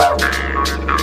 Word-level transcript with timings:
Alright, 0.00 0.97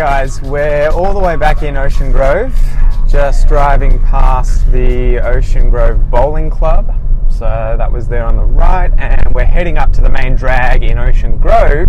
guys, 0.00 0.40
we're 0.40 0.88
all 0.88 1.12
the 1.12 1.20
way 1.20 1.36
back 1.36 1.62
in 1.62 1.76
Ocean 1.76 2.10
Grove, 2.10 2.58
just 3.06 3.46
driving 3.46 4.02
past 4.04 4.64
the 4.72 5.18
Ocean 5.18 5.68
Grove 5.68 6.10
Bowling 6.10 6.48
Club. 6.48 6.98
So 7.28 7.74
that 7.76 7.92
was 7.92 8.08
there 8.08 8.24
on 8.24 8.34
the 8.34 8.42
right, 8.42 8.90
and 8.96 9.34
we're 9.34 9.44
heading 9.44 9.76
up 9.76 9.92
to 9.92 10.00
the 10.00 10.08
main 10.08 10.36
drag 10.36 10.82
in 10.84 10.96
Ocean 10.96 11.36
Grove. 11.36 11.86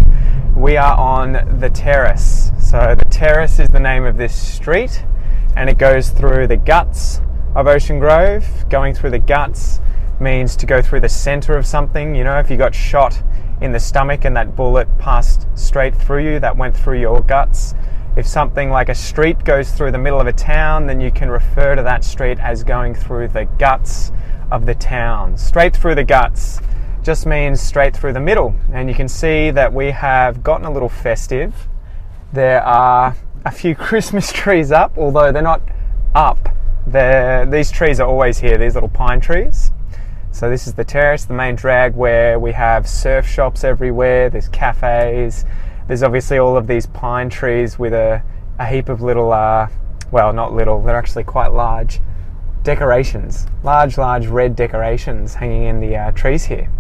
We 0.58 0.76
are 0.76 0.98
on 0.98 1.58
the 1.62 1.70
terrace. 1.70 2.52
So 2.60 2.96
the 3.02 3.10
terrace 3.10 3.60
is 3.60 3.70
the 3.70 3.80
name 3.80 4.04
of 4.04 4.18
this 4.18 4.36
street, 4.36 5.05
and 5.55 5.70
it 5.70 5.78
goes 5.78 6.10
through 6.10 6.48
the 6.48 6.58
guts 6.58 7.22
of 7.55 7.66
Ocean 7.66 7.98
Grove. 7.98 8.46
Going 8.70 8.94
through 8.94 9.12
the 9.12 9.20
guts 9.20 9.80
means 10.20 10.58
to 10.58 10.66
go 10.66 10.82
through 10.82 11.00
the 11.00 11.08
center 11.08 11.55
of 11.55 11.66
something. 11.66 12.14
You 12.14 12.26
know, 12.26 12.40
if 12.40 12.52
you 12.52 12.58
got 12.58 12.76
shot 12.76 13.24
in 13.62 13.72
the 13.72 13.80
stomach 13.80 14.26
and 14.26 14.36
that 14.36 14.58
bullet 14.58 14.90
passed 14.98 15.48
straight 15.55 15.96
through 15.96 16.26
you, 16.26 16.40
that 16.41 16.58
went 16.58 16.76
through 16.76 17.00
your 17.00 17.22
guts. 17.22 17.74
If 18.18 18.28
something 18.28 18.70
like 18.70 18.90
a 18.90 18.96
street 18.96 19.46
goes 19.46 19.72
through 19.72 19.94
the 19.94 19.98
middle 19.98 20.20
of 20.20 20.28
a 20.28 20.34
town, 20.34 20.86
then 20.86 21.00
you 21.00 21.12
can 21.12 21.30
refer 21.30 21.76
to 21.76 21.84
that 21.84 22.04
street 22.04 22.40
as 22.40 22.62
going 22.62 22.94
through 22.94 23.30
the 23.30 23.46
guts 23.58 24.12
of 24.52 24.66
the 24.66 24.76
town. 24.76 25.38
Straight 25.38 25.76
through 25.76 25.96
the 25.96 26.04
guts 26.04 26.60
just 27.04 27.26
means 27.26 27.62
straight 27.62 27.96
through 27.96 28.12
the 28.12 28.20
middle. 28.20 28.54
And 28.74 28.90
you 28.90 28.96
can 28.96 29.08
see 29.08 29.50
that 29.52 29.72
we 29.72 29.91
have 29.91 30.44
gotten 30.44 30.66
a 30.66 30.72
little 30.72 30.90
festive. 30.90 31.70
There 32.34 32.62
are 32.62 33.16
a 33.46 33.52
few 33.52 33.76
Christmas 33.88 34.34
trees 34.34 34.74
up, 34.74 34.98
although 34.98 35.32
they're 35.32 35.41
not 35.41 35.62
up. 36.13 36.50
They're, 36.85 37.46
these 37.46 37.72
trees 37.72 38.02
are 38.02 38.07
always 38.07 38.40
here, 38.40 38.57
these 38.57 38.74
little 38.74 38.90
pine 38.90 39.22
trees. 39.22 39.72
So 40.34 40.50
this 40.50 40.68
is 40.68 40.74
the 40.74 40.84
terrace, 40.84 41.26
the 41.26 41.34
main 41.34 41.55
drag 41.55 41.96
where 41.96 42.40
we 42.40 42.52
have 42.52 42.88
surf 42.90 43.26
shops 43.28 43.63
everywhere, 43.63 44.30
there's 44.30 44.50
cafes, 44.50 45.46
there's 45.92 46.04
obviously 46.04 46.38
all 46.38 46.56
of 46.56 46.68
these 46.68 46.86
pine 46.86 47.30
trees 47.30 47.78
with 47.78 47.92
a, 47.92 48.24
a 48.60 48.66
heap 48.66 48.88
of 48.88 49.02
little, 49.02 49.34
uh, 49.34 49.68
well, 50.10 50.32
not 50.32 50.54
little, 50.54 50.82
they're 50.82 50.96
actually 50.96 51.26
quite 51.26 51.52
large 51.52 52.00
decorations, 52.64 53.46
large, 53.62 53.98
large 53.98 54.26
red 54.28 54.56
decorations 54.56 55.34
hanging 55.34 55.66
in 55.66 55.82
the 55.82 55.98
uh, 55.98 56.10
trees 56.12 56.46
here. 56.46 56.72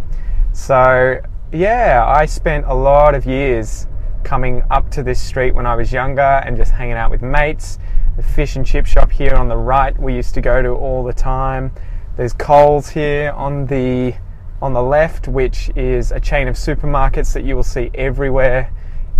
So 0.53 1.19
yeah, 1.51 2.05
I 2.07 2.25
spent 2.25 2.63
a 2.67 2.73
lot 2.73 3.13
of 3.13 3.25
years 3.25 3.85
coming 4.23 4.63
up 4.71 4.89
to 4.91 5.03
this 5.03 5.19
street 5.19 5.55
when 5.55 5.65
I 5.65 5.75
was 5.75 5.91
younger 5.91 6.21
and 6.45 6.55
just 6.55 6.71
hanging 6.71 6.95
out 6.95 7.11
with 7.11 7.21
mates. 7.21 7.79
The 8.15 8.23
fish 8.23 8.55
and 8.55 8.65
chip 8.65 8.85
shop 8.85 9.11
here 9.11 9.35
on 9.35 9.49
the 9.49 9.57
right 9.57 9.99
we 9.99 10.15
used 10.15 10.33
to 10.35 10.41
go 10.41 10.61
to 10.61 10.69
all 10.69 11.03
the 11.03 11.11
time. 11.11 11.73
There's 12.15 12.31
Coles 12.31 12.87
here 12.87 13.31
on 13.31 13.65
the 13.65 14.15
on 14.61 14.71
the 14.71 14.81
left, 14.81 15.27
which 15.27 15.69
is 15.75 16.13
a 16.13 16.19
chain 16.21 16.47
of 16.47 16.55
supermarkets 16.55 17.33
that 17.33 17.43
you 17.43 17.57
will 17.57 17.63
see 17.63 17.91
everywhere 17.93 18.71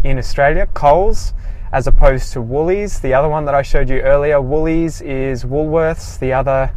in 0.04 0.18
Australia. 0.18 0.68
Coles, 0.74 1.34
as 1.72 1.88
opposed 1.88 2.34
to 2.34 2.42
Woolies, 2.42 3.00
the 3.00 3.14
other 3.14 3.30
one 3.30 3.46
that 3.46 3.56
I 3.56 3.62
showed 3.62 3.90
you 3.90 4.00
earlier. 4.00 4.42
Woolies 4.42 5.02
is 5.02 5.44
Woolworths, 5.44 6.20
the 6.20 6.34
other 6.34 6.72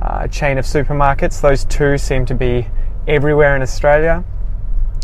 uh, 0.00 0.26
chain 0.28 0.58
of 0.58 0.64
supermarkets. 0.64 1.40
Those 1.40 1.64
two 1.64 1.98
seem 1.98 2.26
to 2.26 2.34
be 2.34 2.66
everywhere 3.06 3.54
in 3.56 3.62
Australia. 3.62 4.24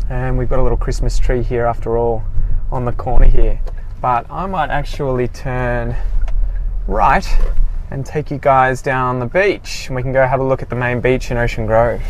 And 0.08 0.38
we've 0.38 0.48
got 0.48 0.58
a 0.58 0.62
little 0.62 0.78
Christmas 0.78 1.18
tree 1.18 1.42
here 1.42 1.64
after 1.64 1.96
all 1.98 2.24
on 2.70 2.84
the 2.84 2.92
corner 2.92 3.26
here. 3.26 3.60
But 4.00 4.30
I 4.30 4.46
might 4.46 4.70
actually 4.70 5.28
turn 5.28 5.96
right 6.86 7.26
and 7.90 8.04
take 8.04 8.30
you 8.30 8.38
guys 8.38 8.82
down 8.82 9.20
the 9.20 9.26
beach. 9.26 9.86
And 9.86 9.96
we 9.96 10.02
can 10.02 10.12
go 10.12 10.26
have 10.26 10.40
a 10.40 10.44
look 10.44 10.62
at 10.62 10.70
the 10.70 10.76
main 10.76 11.00
beach 11.00 11.30
in 11.30 11.36
Ocean 11.36 11.66
Grove. 11.66 12.02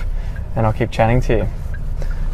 And 0.55 0.67
I'll 0.67 0.73
keep 0.73 0.91
chatting 0.91 1.21
to 1.23 1.37
you. 1.37 1.49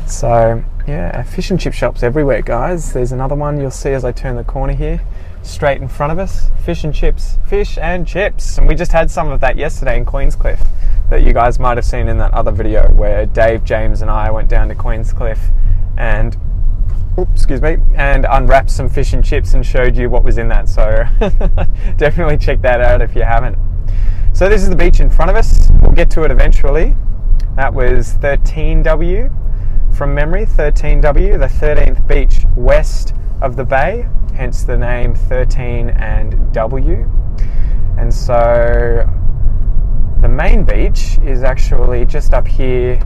So, 0.06 0.62
yeah, 0.86 1.22
fish 1.22 1.50
and 1.50 1.60
chip 1.60 1.74
shops 1.74 2.02
everywhere, 2.02 2.42
guys. 2.42 2.92
There's 2.92 3.12
another 3.12 3.34
one 3.34 3.60
you'll 3.60 3.70
see 3.70 3.90
as 3.90 4.04
I 4.04 4.12
turn 4.12 4.36
the 4.36 4.44
corner 4.44 4.72
here, 4.72 5.00
straight 5.42 5.80
in 5.80 5.88
front 5.88 6.12
of 6.12 6.18
us. 6.18 6.48
Fish 6.64 6.84
and 6.84 6.94
chips, 6.94 7.38
fish 7.46 7.78
and 7.78 8.06
chips. 8.06 8.58
And 8.58 8.66
we 8.66 8.74
just 8.74 8.92
had 8.92 9.10
some 9.10 9.30
of 9.30 9.40
that 9.40 9.56
yesterday 9.56 9.96
in 9.96 10.04
Queenscliff 10.04 10.66
that 11.10 11.22
you 11.22 11.32
guys 11.32 11.58
might 11.58 11.76
have 11.76 11.84
seen 11.84 12.08
in 12.08 12.18
that 12.18 12.32
other 12.34 12.50
video 12.50 12.90
where 12.92 13.26
Dave, 13.26 13.64
James, 13.64 14.02
and 14.02 14.10
I 14.10 14.30
went 14.30 14.48
down 14.48 14.68
to 14.68 14.74
Queenscliff 14.74 15.38
and 15.96 16.36
oops, 17.18 17.32
excuse 17.32 17.60
me, 17.60 17.76
and 17.94 18.26
unwrapped 18.28 18.70
some 18.70 18.88
fish 18.88 19.12
and 19.12 19.24
chips 19.24 19.54
and 19.54 19.64
showed 19.64 19.96
you 19.96 20.10
what 20.10 20.24
was 20.24 20.38
in 20.38 20.48
that. 20.48 20.68
So 20.68 21.04
definitely 21.96 22.38
check 22.38 22.60
that 22.62 22.80
out 22.80 23.02
if 23.02 23.14
you 23.14 23.22
haven't. 23.22 23.56
So 24.32 24.48
this 24.48 24.62
is 24.62 24.70
the 24.70 24.76
beach 24.76 24.98
in 25.00 25.10
front 25.10 25.30
of 25.30 25.36
us. 25.36 25.68
We'll 25.82 25.92
get 25.92 26.10
to 26.12 26.24
it 26.24 26.30
eventually. 26.30 26.96
That 27.54 27.72
was 27.72 28.14
13W 28.14 29.41
from 29.94 30.14
memory, 30.14 30.46
13W, 30.46 31.38
the 31.38 31.46
13th 31.46 32.06
beach 32.06 32.44
west 32.56 33.14
of 33.40 33.56
the 33.56 33.64
bay, 33.64 34.08
hence 34.34 34.64
the 34.64 34.76
name 34.76 35.14
13 35.14 35.90
and 35.90 36.52
W. 36.52 37.10
And 37.98 38.12
so 38.12 39.08
the 40.20 40.28
main 40.28 40.64
beach 40.64 41.18
is 41.18 41.42
actually 41.42 42.06
just 42.06 42.32
up 42.32 42.48
here 42.48 43.00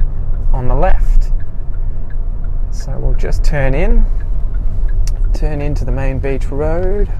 on 0.52 0.68
the 0.68 0.74
left. 0.74 1.32
So 2.70 2.96
we'll 2.98 3.14
just 3.14 3.42
turn 3.42 3.74
in, 3.74 4.04
turn 5.34 5.60
into 5.60 5.84
the 5.84 5.92
main 5.92 6.18
beach 6.18 6.46
road, 6.50 7.10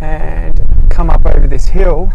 and 0.00 0.60
come 0.90 1.10
up 1.10 1.24
over 1.24 1.46
this 1.46 1.66
hill, 1.66 2.10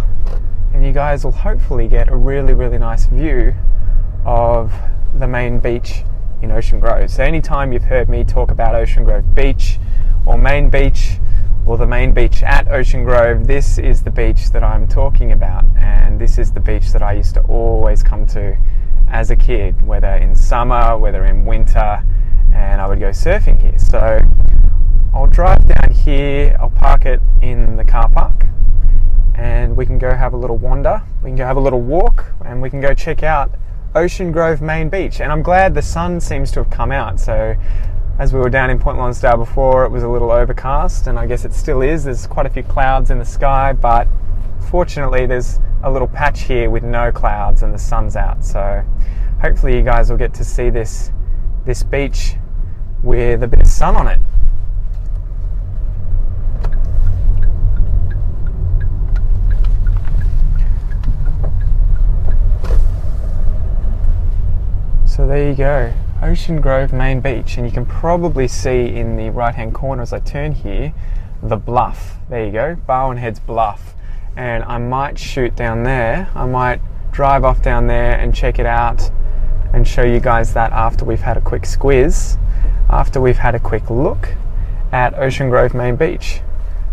and 0.73 0.85
you 0.85 0.91
guys 0.91 1.23
will 1.23 1.31
hopefully 1.31 1.87
get 1.87 2.09
a 2.09 2.15
really, 2.15 2.53
really 2.53 2.77
nice 2.77 3.05
view 3.05 3.53
of 4.25 4.73
the 5.13 5.27
main 5.27 5.59
beach 5.59 6.03
in 6.45 6.51
Ocean 6.51 6.79
Grove. 6.79 7.09
So, 7.09 7.23
anytime 7.23 7.73
you've 7.73 7.83
heard 7.83 8.07
me 8.07 8.23
talk 8.23 8.51
about 8.51 8.75
Ocean 8.75 9.03
Grove 9.03 9.33
Beach 9.33 9.79
or 10.25 10.37
Main 10.37 10.69
Beach 10.69 11.17
or 11.65 11.75
the 11.75 11.87
main 11.87 12.13
beach 12.13 12.43
at 12.43 12.67
Ocean 12.67 13.03
Grove, 13.03 13.47
this 13.47 13.79
is 13.79 14.03
the 14.03 14.11
beach 14.11 14.51
that 14.51 14.63
I'm 14.63 14.87
talking 14.87 15.31
about, 15.31 15.65
and 15.77 16.21
this 16.21 16.37
is 16.37 16.51
the 16.51 16.59
beach 16.59 16.91
that 16.93 17.01
I 17.01 17.13
used 17.13 17.33
to 17.33 17.41
always 17.41 18.03
come 18.03 18.27
to 18.27 18.55
as 19.09 19.31
a 19.31 19.35
kid, 19.35 19.81
whether 19.85 20.13
in 20.13 20.35
summer, 20.35 20.95
whether 20.99 21.25
in 21.25 21.45
winter, 21.45 22.03
and 22.53 22.79
I 22.79 22.87
would 22.87 22.99
go 22.99 23.09
surfing 23.09 23.59
here. 23.59 23.79
So, 23.79 24.19
I'll 25.11 25.25
drive 25.25 25.65
down 25.65 25.91
here, 25.91 26.55
I'll 26.59 26.69
park 26.69 27.07
it 27.07 27.21
in 27.41 27.75
the 27.75 27.83
car 27.83 28.07
park, 28.07 28.45
and 29.33 29.75
we 29.75 29.87
can 29.87 29.97
go 29.97 30.13
have 30.13 30.33
a 30.33 30.37
little 30.37 30.57
wander, 30.57 31.01
we 31.23 31.31
can 31.31 31.37
go 31.37 31.45
have 31.45 31.57
a 31.57 31.61
little 31.61 31.81
walk, 31.81 32.33
and 32.45 32.61
we 32.61 32.69
can 32.69 32.81
go 32.81 32.93
check 32.93 33.23
out 33.23 33.51
Ocean 33.95 34.31
Grove 34.31 34.61
Main 34.61 34.89
Beach. 34.89 35.21
And 35.21 35.31
I'm 35.31 35.41
glad 35.41 35.73
the 35.73 35.81
sun 35.81 36.19
seems 36.19 36.51
to 36.51 36.59
have 36.59 36.69
come 36.69 36.91
out. 36.91 37.19
So, 37.19 37.55
as 38.19 38.33
we 38.33 38.39
were 38.39 38.49
down 38.49 38.69
in 38.69 38.77
Point 38.77 38.97
Lonsdale 38.97 39.37
before, 39.37 39.85
it 39.85 39.89
was 39.89 40.03
a 40.03 40.09
little 40.09 40.31
overcast, 40.31 41.07
and 41.07 41.17
I 41.17 41.25
guess 41.25 41.45
it 41.45 41.53
still 41.53 41.81
is. 41.81 42.03
There's 42.03 42.27
quite 42.27 42.45
a 42.45 42.49
few 42.49 42.63
clouds 42.63 43.09
in 43.09 43.19
the 43.19 43.25
sky, 43.25 43.73
but 43.73 44.07
fortunately, 44.69 45.25
there's 45.25 45.59
a 45.83 45.91
little 45.91 46.07
patch 46.07 46.43
here 46.43 46.69
with 46.69 46.83
no 46.83 47.11
clouds 47.11 47.61
and 47.63 47.73
the 47.73 47.79
sun's 47.79 48.15
out. 48.15 48.43
So, 48.43 48.83
hopefully, 49.41 49.75
you 49.77 49.83
guys 49.83 50.09
will 50.09 50.17
get 50.17 50.33
to 50.35 50.43
see 50.43 50.69
this 50.69 51.11
this 51.65 51.81
beach 51.81 52.35
with 53.01 53.41
a 53.41 53.47
bit 53.47 53.61
of 53.61 53.67
sun 53.67 53.95
on 53.95 54.07
it. 54.07 54.19
So 65.15 65.25
there 65.25 65.47
you 65.49 65.55
go, 65.55 65.93
Ocean 66.21 66.59
Grove 66.59 66.91
Main 66.91 67.21
Beach, 67.21 67.55
and 67.55 67.65
you 67.65 67.71
can 67.71 67.85
probably 67.85 68.49
see 68.49 68.87
in 68.87 69.15
the 69.15 69.29
right 69.29 69.55
hand 69.55 69.73
corner 69.73 70.01
as 70.01 70.11
I 70.11 70.19
turn 70.19 70.51
here 70.51 70.93
the 71.41 71.55
bluff. 71.55 72.17
There 72.27 72.45
you 72.45 72.51
go, 72.51 72.75
Barwon 72.85 73.15
Heads 73.15 73.39
Bluff. 73.39 73.95
And 74.35 74.65
I 74.65 74.77
might 74.77 75.17
shoot 75.17 75.55
down 75.55 75.83
there, 75.83 76.29
I 76.35 76.45
might 76.45 76.81
drive 77.13 77.45
off 77.45 77.61
down 77.61 77.87
there 77.87 78.19
and 78.19 78.35
check 78.35 78.59
it 78.59 78.65
out 78.65 79.09
and 79.71 79.87
show 79.87 80.03
you 80.03 80.19
guys 80.19 80.53
that 80.53 80.73
after 80.73 81.05
we've 81.05 81.21
had 81.21 81.37
a 81.37 81.41
quick 81.41 81.63
squiz, 81.63 82.37
after 82.89 83.21
we've 83.21 83.37
had 83.37 83.55
a 83.55 83.59
quick 83.59 83.89
look 83.89 84.35
at 84.91 85.13
Ocean 85.13 85.49
Grove 85.49 85.73
Main 85.73 85.95
Beach. 85.95 86.41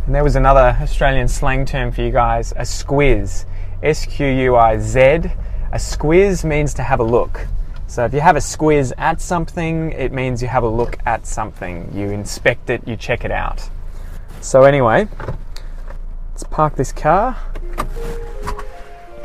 And 0.07 0.15
there 0.15 0.23
was 0.23 0.37
another 0.37 0.79
Australian 0.81 1.27
slang 1.27 1.67
term 1.67 1.91
for 1.91 2.03
you 2.03 2.13
guys 2.13 2.53
a 2.53 2.63
squiz. 2.63 3.47
S 3.83 4.07
Q 4.07 4.29
U 4.29 4.55
I 4.55 4.79
Z. 4.79 5.01
A 5.01 5.79
squiz 5.79 6.45
means 6.45 6.73
to 6.75 6.85
have 6.85 7.01
a 7.01 7.05
look. 7.05 7.49
So 7.93 8.07
if 8.07 8.15
you 8.15 8.21
have 8.21 8.37
a 8.37 8.39
squiz 8.39 8.91
at 8.97 9.21
something, 9.21 9.93
it 9.93 10.13
means 10.13 10.41
you 10.41 10.49
have 10.49 10.63
a 10.63 10.69
look 10.69 10.97
at 11.05 11.27
something. 11.27 11.93
You 11.95 12.09
inspect 12.09 12.71
it, 12.71 12.89
you 12.89 12.97
check 12.97 13.23
it 13.23 13.31
out. 13.31 13.69
So 14.41 14.63
anyway, 14.63 15.07
let's 16.31 16.43
park 16.45 16.75
this 16.77 16.91
car 16.91 17.37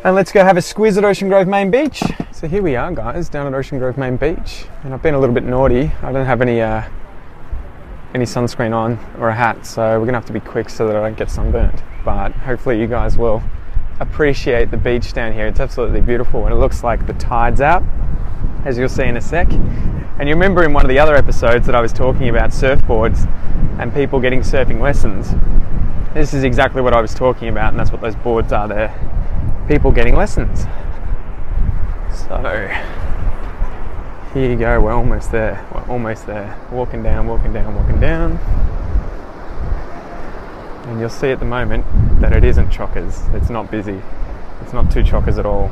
and 0.04 0.14
let's 0.16 0.34
go 0.34 0.44
have 0.44 0.58
a 0.58 0.60
squiz 0.60 0.98
at 0.98 1.06
Ocean 1.06 1.30
Grove 1.30 1.48
Main 1.48 1.72
Beach. 1.72 2.04
So 2.34 2.50
here 2.50 2.62
we 2.62 2.76
are, 2.76 2.92
guys, 2.92 3.30
down 3.30 3.48
at 3.48 3.54
Ocean 3.54 3.80
Grove 3.80 3.98
Main 3.98 4.18
Beach, 4.18 4.66
and 4.84 4.94
I've 4.94 5.02
been 5.02 5.14
a 5.14 5.20
little 5.20 5.34
bit 5.34 5.46
naughty. 5.46 5.90
I 6.02 6.12
don't 6.12 6.26
have 6.26 6.42
any 6.42 6.60
uh, 6.60 6.84
any 8.14 8.26
sunscreen 8.26 8.76
on 8.76 9.00
or 9.18 9.30
a 9.30 9.34
hat, 9.34 9.66
so 9.66 9.98
we're 9.98 10.06
gonna 10.06 10.18
have 10.18 10.28
to 10.28 10.34
be 10.34 10.42
quick 10.42 10.70
so 10.70 10.88
that 10.88 10.98
I 10.98 11.00
don't 11.04 11.18
get 11.18 11.32
sunburned. 11.32 11.82
But 12.04 12.34
hopefully, 12.34 12.82
you 12.82 12.88
guys 12.88 13.18
will 13.18 13.42
appreciate 14.02 14.72
the 14.72 14.78
beach 14.78 15.14
down 15.14 15.32
here. 15.32 15.48
It's 15.48 15.62
absolutely 15.62 16.02
beautiful, 16.02 16.44
and 16.44 16.54
it 16.54 16.58
looks 16.58 16.84
like 16.84 17.08
the 17.08 17.14
tide's 17.14 17.62
out, 17.62 17.82
as 18.68 18.78
you'll 18.78 18.90
see 18.90 19.04
in 19.06 19.18
a 19.18 19.22
sec. 19.22 19.52
And 19.52 20.28
you 20.28 20.36
remember 20.36 20.64
in 20.64 20.74
one 20.74 20.84
of 20.84 20.90
the 20.90 21.00
other 21.00 21.16
episodes 21.16 21.66
that 21.68 21.76
I 21.76 21.82
was 21.82 21.94
talking 21.94 22.28
about 22.28 22.50
surfboards 22.50 23.26
and 23.80 23.94
people 23.94 24.20
getting 24.20 24.42
surfing 24.42 24.82
lessons. 24.82 25.32
This 26.14 26.34
is 26.34 26.44
exactly 26.44 26.82
what 26.82 26.94
I 26.94 27.02
was 27.02 27.14
talking 27.14 27.48
about, 27.48 27.72
and 27.72 27.80
that's 27.80 27.92
what 27.92 28.02
those 28.02 28.16
boards 28.16 28.52
are 28.52 28.68
there 28.68 28.94
people 29.68 29.92
getting 29.92 30.16
lessons. 30.16 30.62
So, 32.16 32.42
here 34.34 34.50
you 34.50 34.56
go, 34.56 34.80
we're 34.80 34.94
almost 34.94 35.32
there. 35.32 35.66
We're 35.74 35.90
almost 35.90 36.26
there. 36.26 36.58
Walking 36.72 37.04
down, 37.04 37.28
walking 37.28 37.52
down, 37.52 37.76
walking 37.76 38.00
down. 38.00 38.38
And 40.88 41.00
you'll 41.02 41.10
see 41.10 41.32
at 41.32 41.40
the 41.40 41.46
moment 41.46 41.86
that 42.22 42.32
it 42.32 42.46
isn't 42.46 42.70
chockers, 42.70 43.34
it's 43.36 43.50
not 43.50 43.70
busy, 43.70 44.02
it's 44.62 44.72
not 44.72 44.90
two 44.90 45.02
chockers 45.04 45.38
at 45.38 45.46
all. 45.46 45.70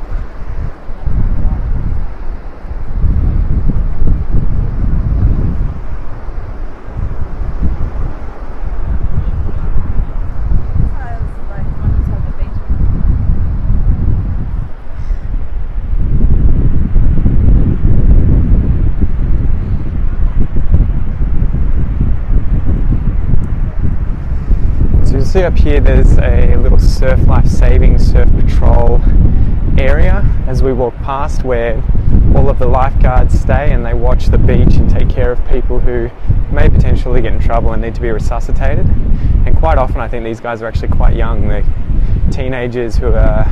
See 25.26 25.42
up 25.42 25.58
here 25.58 25.80
there's 25.80 26.16
a 26.18 26.54
little 26.56 26.78
surf 26.78 27.18
life 27.26 27.48
saving 27.48 27.98
surf 27.98 28.28
patrol 28.38 29.00
area 29.76 30.24
as 30.46 30.62
we 30.62 30.72
walk 30.72 30.94
past 30.98 31.42
where 31.42 31.82
all 32.36 32.48
of 32.48 32.60
the 32.60 32.66
lifeguards 32.66 33.36
stay 33.38 33.72
and 33.72 33.84
they 33.84 33.92
watch 33.92 34.26
the 34.26 34.38
beach 34.38 34.76
and 34.76 34.88
take 34.88 35.10
care 35.10 35.32
of 35.32 35.48
people 35.48 35.80
who 35.80 36.08
may 36.54 36.68
potentially 36.68 37.20
get 37.20 37.32
in 37.32 37.40
trouble 37.40 37.72
and 37.72 37.82
need 37.82 37.92
to 37.92 38.00
be 38.00 38.08
resuscitated. 38.08 38.86
And 39.44 39.56
quite 39.56 39.78
often, 39.78 40.00
I 40.00 40.06
think 40.06 40.24
these 40.24 40.38
guys 40.38 40.62
are 40.62 40.66
actually 40.66 40.88
quite 40.88 41.16
young. 41.16 41.48
They're 41.48 41.64
teenagers 42.30 42.96
who 42.96 43.12
are 43.12 43.50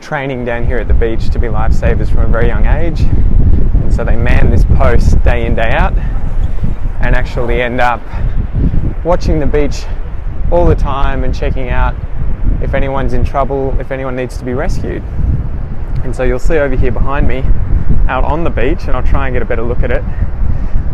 training 0.00 0.44
down 0.44 0.66
here 0.66 0.78
at 0.78 0.88
the 0.88 0.94
beach 0.94 1.30
to 1.30 1.38
be 1.38 1.46
lifesavers 1.46 2.08
from 2.08 2.24
a 2.24 2.28
very 2.28 2.48
young 2.48 2.66
age. 2.66 3.00
And 3.02 3.94
so 3.94 4.02
they 4.02 4.16
man 4.16 4.50
this 4.50 4.64
post 4.64 5.22
day 5.22 5.46
in, 5.46 5.54
day 5.54 5.70
out 5.70 5.92
and 7.00 7.14
actually 7.14 7.62
end 7.62 7.80
up 7.80 8.02
watching 9.04 9.38
the 9.38 9.46
beach 9.46 9.84
all 10.50 10.66
the 10.66 10.74
time 10.74 11.24
and 11.24 11.34
checking 11.34 11.68
out 11.68 11.94
if 12.62 12.74
anyone's 12.74 13.12
in 13.12 13.24
trouble, 13.24 13.78
if 13.80 13.90
anyone 13.90 14.16
needs 14.16 14.36
to 14.38 14.44
be 14.44 14.52
rescued. 14.52 15.02
And 16.04 16.14
so 16.14 16.22
you'll 16.22 16.38
see 16.38 16.58
over 16.58 16.74
here 16.74 16.90
behind 16.90 17.28
me, 17.28 17.44
out 18.08 18.24
on 18.24 18.44
the 18.44 18.50
beach, 18.50 18.82
and 18.82 18.90
I'll 18.90 19.02
try 19.02 19.26
and 19.28 19.34
get 19.34 19.42
a 19.42 19.46
better 19.46 19.62
look 19.62 19.82
at 19.82 19.90
it. 19.90 20.02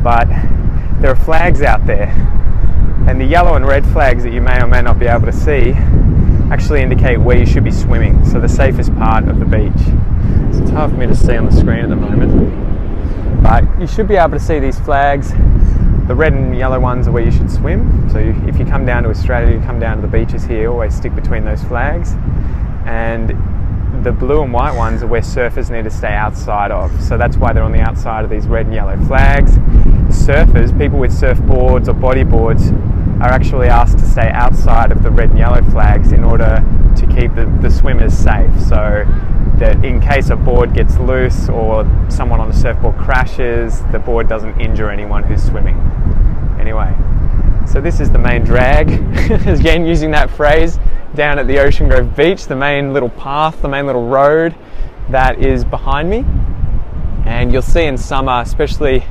But 0.03 0.29
there 1.01 1.11
are 1.11 1.17
flags 1.17 1.63
out 1.63 1.87
there, 1.87 2.09
and 3.09 3.21
the 3.21 3.25
yellow 3.25 3.55
and 3.55 3.67
red 3.67 3.85
flags 3.87 4.25
that 4.25 4.33
you 4.33 4.41
may 4.41 4.61
or 4.63 4.67
may 4.67 4.83
not 4.83 4.99
be 4.99 5.07
able 5.07 5.27
to 5.27 5.33
see 5.33 5.73
actually 6.51 6.81
indicate 6.81 7.17
where 7.19 7.37
you 7.37 7.47
should 7.47 7.65
be 7.65 7.73
swimming, 7.73 8.25
so 8.25 8.41
the 8.41 8.49
safest 8.49 8.95
part 8.97 9.27
of 9.27 9.41
the 9.41 9.45
beach. 9.45 9.73
It's 10.61 10.71
hard 10.71 10.93
for 10.93 10.97
me 10.97 11.07
to 11.07 11.17
see 11.17 11.37
on 11.37 11.47
the 11.47 11.53
screen 11.53 11.81
at 11.81 11.89
the 11.89 11.97
moment. 11.97 13.43
But 13.43 13.65
you 13.81 13.87
should 13.87 14.07
be 14.07 14.17
able 14.17 14.39
to 14.39 14.41
see 14.41 14.59
these 14.59 14.79
flags 14.79 15.33
the 16.07 16.15
red 16.15 16.33
and 16.33 16.57
yellow 16.57 16.79
ones 16.79 17.09
are 17.09 17.13
where 17.13 17.25
you 17.25 17.33
should 17.33 17.51
swim. 17.51 18.09
So 18.11 18.19
if 18.19 18.59
you 18.59 18.65
come 18.65 18.87
down 18.87 19.03
to 19.03 19.09
Australia, 19.09 19.57
you 19.57 19.63
come 19.65 19.81
down 19.81 19.97
to 19.97 20.03
the 20.03 20.09
beaches 20.09 20.45
here, 20.45 20.71
always 20.71 20.95
stick 20.95 21.15
between 21.15 21.45
those 21.45 21.63
flags. 21.65 22.13
And 22.87 23.31
the 24.05 24.13
blue 24.13 24.43
and 24.43 24.53
white 24.53 24.77
ones 24.77 25.03
are 25.03 25.07
where 25.09 25.21
surfers 25.21 25.71
need 25.71 25.85
to 25.85 25.91
stay 25.91 26.13
outside 26.13 26.71
of. 26.71 27.03
So 27.03 27.19
that's 27.19 27.37
why 27.37 27.53
they're 27.53 27.65
on 27.65 27.73
the 27.73 27.81
outside 27.81 28.25
of 28.25 28.31
these 28.31 28.47
red 28.47 28.67
and 28.67 28.75
yellow 28.75 28.97
flags. 29.07 29.53
Surfers, 30.09 30.77
people 30.79 30.99
with 30.99 31.11
surfboards 31.13 31.89
or 31.89 31.95
bodyboards, 31.95 32.73
are 33.21 33.31
actually 33.31 33.67
asked 33.67 33.99
to 33.99 34.07
stay 34.07 34.29
outside 34.29 34.93
of 34.93 35.03
the 35.03 35.11
red 35.11 35.31
and 35.31 35.39
yellow 35.39 35.63
flags 35.71 36.13
in 36.13 36.23
order 36.23 36.63
to 36.97 37.07
keep 37.07 37.35
the, 37.35 37.47
the 37.63 37.71
swimmers 37.71 38.17
safe. 38.17 38.51
So 38.61 39.05
that 39.59 39.83
in 39.85 40.01
case 40.01 40.29
a 40.29 40.37
board 40.37 40.75
gets 40.75 40.99
loose 40.99 41.49
or 41.49 41.85
someone 42.11 42.41
on 42.41 42.51
a 42.51 42.53
surfboard 42.53 42.97
crashes, 42.97 43.83
the 43.91 43.99
board 43.99 44.29
doesn't 44.29 44.61
injure 44.61 44.91
anyone 44.91 45.23
who's 45.23 45.43
swimming. 45.43 45.77
Anyway, 46.61 46.95
so 47.67 47.81
this 47.81 47.99
is 47.99 48.11
the 48.11 48.19
main 48.19 48.45
drag. 48.45 48.91
Again, 49.47 49.87
using 49.87 50.11
that 50.11 50.29
phrase 50.29 50.79
down 51.15 51.39
at 51.39 51.47
the 51.47 51.59
Ocean 51.59 51.89
Grove 51.89 52.15
Beach, 52.15 52.47
the 52.47 52.57
main 52.57 52.93
little 52.93 53.09
path, 53.09 53.63
the 53.63 53.69
main 53.69 53.87
little 53.87 54.07
road 54.07 54.55
that 55.09 55.39
is 55.39 55.65
behind 55.65 56.11
me. 56.11 56.25
And 57.25 57.51
you'll 57.51 57.63
see 57.63 57.85
in 57.85 57.97
summer, 57.97 58.43
especially 58.43 59.05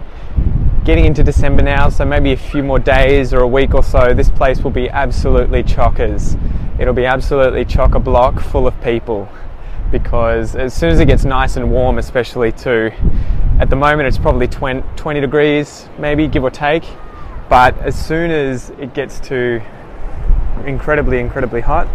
getting 0.83 1.05
into 1.05 1.23
December 1.23 1.63
now, 1.63 1.89
so 1.89 2.05
maybe 2.05 2.31
a 2.33 2.37
few 2.37 2.61
more 2.61 2.77
days 2.77 3.33
or 3.33 3.39
a 3.39 3.47
week 3.47 3.73
or 3.73 3.81
so, 3.81 4.13
this 4.13 4.29
place 4.29 4.61
will 4.61 4.71
be 4.71 4.89
absolutely 4.89 5.63
chockers. 5.63 6.39
It'll 6.79 6.93
be 6.93 7.05
absolutely 7.05 7.65
chock 7.65 7.95
a 7.95 7.99
block 7.99 8.39
full 8.39 8.67
of 8.67 8.79
people 8.83 9.27
because 9.91 10.55
as 10.55 10.73
soon 10.73 10.89
as 10.89 10.99
it 10.99 11.05
gets 11.05 11.25
nice 11.25 11.55
and 11.57 11.71
warm, 11.71 11.97
especially 11.97 12.51
too, 12.51 12.91
at 13.59 13.69
the 13.69 13.75
moment 13.75 14.07
it's 14.07 14.17
probably 14.17 14.47
20, 14.47 14.83
20 14.95 15.21
degrees, 15.21 15.87
maybe 15.97 16.27
give 16.27 16.43
or 16.43 16.51
take, 16.51 16.83
but 17.49 17.77
as 17.79 17.95
soon 17.95 18.31
as 18.31 18.71
it 18.71 18.93
gets 18.93 19.19
to 19.21 19.61
incredibly, 20.65 21.19
incredibly 21.19 21.61
hot, 21.61 21.87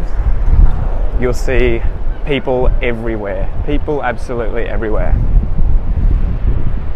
you'll 1.20 1.34
see 1.34 1.82
people 2.26 2.68
everywhere. 2.82 3.50
People 3.66 4.02
absolutely 4.02 4.64
everywhere. 4.64 5.14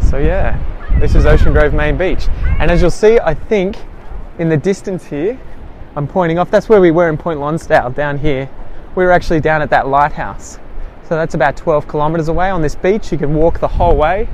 So, 0.01 0.19
yeah, 0.19 0.59
this 1.01 1.15
is 1.15 1.27
Ocean 1.27 1.53
Grove 1.53 1.75
Main 1.75 1.97
Beach. 1.97 2.29
And 2.61 2.71
as 2.71 2.81
you'll 2.81 2.91
see, 2.91 3.19
I 3.19 3.35
think 3.35 3.77
in 4.39 4.49
the 4.49 4.57
distance 4.57 5.05
here, 5.05 5.39
I'm 5.97 6.07
pointing 6.07 6.39
off, 6.39 6.51
that's 6.51 6.69
where 6.69 6.81
we 6.81 6.91
were 6.91 7.09
in 7.09 7.17
Point 7.17 7.41
Lonsdale 7.41 7.91
down 7.91 8.19
here. 8.19 8.49
We 8.95 9.05
were 9.05 9.13
actually 9.13 9.41
down 9.41 9.63
at 9.63 9.71
that 9.71 9.89
lighthouse. 9.89 10.59
So 11.09 11.17
that's 11.17 11.35
about 11.35 11.57
12 11.57 11.87
kilometers 11.87 12.29
away 12.29 12.49
on 12.49 12.63
this 12.63 12.75
beach. 12.75 13.13
You 13.13 13.19
can 13.19 13.35
walk 13.35 13.61
the 13.61 13.69
whole 13.69 13.95
way. 13.95 14.27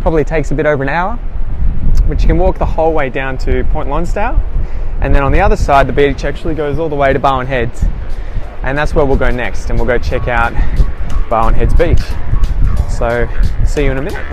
Probably 0.00 0.24
takes 0.24 0.50
a 0.50 0.54
bit 0.54 0.64
over 0.64 0.82
an 0.82 0.88
hour, 0.88 1.18
but 2.08 2.22
you 2.22 2.26
can 2.26 2.38
walk 2.38 2.58
the 2.58 2.64
whole 2.64 2.94
way 2.94 3.10
down 3.10 3.36
to 3.38 3.62
Point 3.64 3.90
Lonsdale. 3.90 4.40
And 5.02 5.14
then 5.14 5.22
on 5.22 5.32
the 5.32 5.40
other 5.40 5.56
side, 5.56 5.86
the 5.86 5.92
beach 5.92 6.24
actually 6.24 6.54
goes 6.54 6.78
all 6.78 6.88
the 6.88 6.96
way 6.96 7.12
to 7.12 7.18
Barwon 7.18 7.46
Heads. 7.46 7.84
And 8.62 8.78
that's 8.78 8.94
where 8.94 9.04
we'll 9.04 9.18
go 9.18 9.30
next. 9.30 9.68
And 9.68 9.78
we'll 9.78 9.86
go 9.86 9.98
check 9.98 10.26
out 10.26 10.54
Barwon 11.28 11.52
Heads 11.52 11.74
Beach. 11.74 12.00
So, 12.90 13.28
see 13.66 13.84
you 13.84 13.90
in 13.90 13.98
a 13.98 14.02
minute. 14.02 14.24